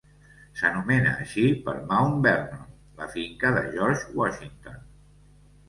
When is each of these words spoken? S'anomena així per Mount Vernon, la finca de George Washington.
S'anomena 0.61 1.11
així 1.25 1.43
per 1.67 1.75
Mount 1.91 2.17
Vernon, 2.25 2.65
la 3.03 3.09
finca 3.13 3.55
de 3.61 3.65
George 3.79 4.19
Washington. 4.23 4.85